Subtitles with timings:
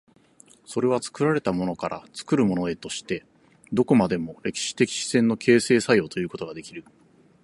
[0.65, 3.23] それは作られたものから作るものへとして、
[3.71, 6.83] どこまでも歴史的自然の形成作用ということができる。